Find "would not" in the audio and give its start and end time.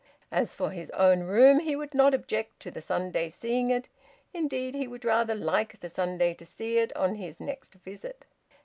1.75-2.15